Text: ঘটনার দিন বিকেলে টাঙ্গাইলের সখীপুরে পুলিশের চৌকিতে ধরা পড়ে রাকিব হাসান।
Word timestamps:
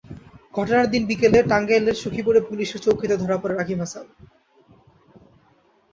ঘটনার 0.53 0.87
দিন 0.89 1.03
বিকেলে 1.05 1.39
টাঙ্গাইলের 1.43 1.97
সখীপুরে 2.03 2.39
পুলিশের 2.49 2.83
চৌকিতে 2.85 3.15
ধরা 3.17 3.37
পড়ে 3.37 3.55
রাকিব 3.55 3.79
হাসান। 3.79 4.05